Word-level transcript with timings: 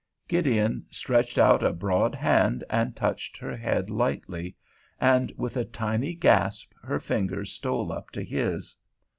Gideon 0.27 0.87
stretched 0.89 1.37
out 1.37 1.61
a 1.63 1.71
broad 1.71 2.15
hand 2.15 2.63
and 2.71 2.95
touched 2.95 3.37
her 3.37 3.55
head 3.55 3.91
lightly; 3.91 4.55
and 4.99 5.31
with 5.37 5.55
a 5.55 5.63
tiny 5.63 6.15
gasp 6.15 6.71
her 6.81 6.99
fingers 6.99 7.51
stole 7.51 7.91
up 7.91 8.09
to 8.13 8.23
his. 8.23 8.75